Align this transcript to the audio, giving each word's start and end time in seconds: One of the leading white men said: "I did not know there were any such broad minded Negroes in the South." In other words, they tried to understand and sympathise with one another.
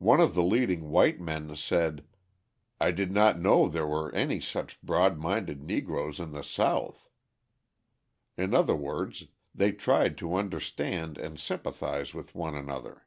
One 0.00 0.20
of 0.20 0.34
the 0.34 0.42
leading 0.42 0.90
white 0.90 1.22
men 1.22 1.56
said: 1.56 2.04
"I 2.78 2.90
did 2.90 3.10
not 3.10 3.40
know 3.40 3.66
there 3.66 3.86
were 3.86 4.14
any 4.14 4.38
such 4.38 4.78
broad 4.82 5.18
minded 5.18 5.62
Negroes 5.62 6.20
in 6.20 6.32
the 6.32 6.42
South." 6.44 7.08
In 8.36 8.52
other 8.52 8.76
words, 8.76 9.24
they 9.54 9.72
tried 9.72 10.18
to 10.18 10.34
understand 10.34 11.16
and 11.16 11.40
sympathise 11.40 12.12
with 12.12 12.34
one 12.34 12.54
another. 12.54 13.06